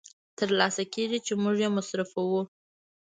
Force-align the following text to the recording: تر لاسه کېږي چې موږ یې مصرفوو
تر 0.37 0.49
لاسه 0.59 0.83
کېږي 0.93 1.19
چې 1.25 1.33
موږ 1.43 1.55
یې 1.63 1.69
مصرفوو 1.77 2.41